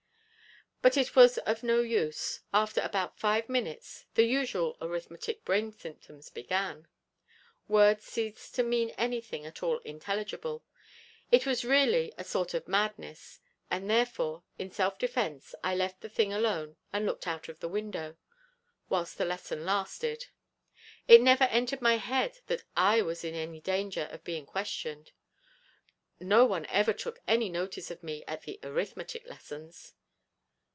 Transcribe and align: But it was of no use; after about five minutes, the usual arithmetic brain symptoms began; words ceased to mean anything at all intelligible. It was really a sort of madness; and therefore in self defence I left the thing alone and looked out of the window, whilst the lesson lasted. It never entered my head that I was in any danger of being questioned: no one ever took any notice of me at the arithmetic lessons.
But 0.83 0.97
it 0.97 1.15
was 1.15 1.37
of 1.37 1.61
no 1.61 1.81
use; 1.81 2.39
after 2.51 2.81
about 2.81 3.19
five 3.19 3.47
minutes, 3.47 4.05
the 4.15 4.23
usual 4.23 4.77
arithmetic 4.81 5.45
brain 5.45 5.71
symptoms 5.71 6.31
began; 6.31 6.87
words 7.67 8.03
ceased 8.05 8.55
to 8.55 8.63
mean 8.63 8.89
anything 8.97 9.45
at 9.45 9.61
all 9.61 9.77
intelligible. 9.85 10.63
It 11.31 11.45
was 11.45 11.63
really 11.63 12.11
a 12.17 12.23
sort 12.23 12.55
of 12.55 12.67
madness; 12.67 13.39
and 13.69 13.87
therefore 13.87 14.41
in 14.57 14.71
self 14.71 14.97
defence 14.97 15.53
I 15.63 15.75
left 15.75 16.01
the 16.01 16.09
thing 16.09 16.33
alone 16.33 16.77
and 16.91 17.05
looked 17.05 17.27
out 17.27 17.47
of 17.47 17.59
the 17.59 17.69
window, 17.69 18.17
whilst 18.89 19.19
the 19.19 19.25
lesson 19.25 19.63
lasted. 19.63 20.29
It 21.07 21.21
never 21.21 21.43
entered 21.43 21.83
my 21.83 21.97
head 21.97 22.39
that 22.47 22.63
I 22.75 23.03
was 23.03 23.23
in 23.23 23.35
any 23.35 23.59
danger 23.61 24.09
of 24.11 24.23
being 24.23 24.47
questioned: 24.47 25.11
no 26.19 26.43
one 26.43 26.65
ever 26.65 26.91
took 26.91 27.19
any 27.27 27.49
notice 27.49 27.91
of 27.91 28.01
me 28.01 28.23
at 28.27 28.41
the 28.41 28.59
arithmetic 28.63 29.27
lessons. 29.29 29.93